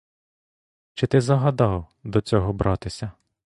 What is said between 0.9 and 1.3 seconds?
Чи ти